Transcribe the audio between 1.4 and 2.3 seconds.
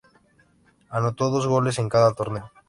goles en cada